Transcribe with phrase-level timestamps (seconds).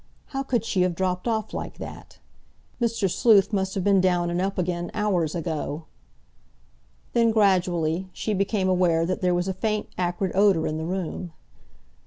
[0.29, 2.17] How could she have dropped off like that?
[2.81, 3.07] Mr.
[3.07, 5.85] Sleuth must have been down and up again hours ago!
[7.13, 11.33] Then, gradually, she became aware that there was a faint acrid odour in the room.